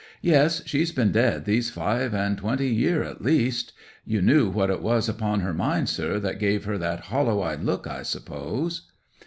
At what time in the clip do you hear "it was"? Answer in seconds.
4.71-5.07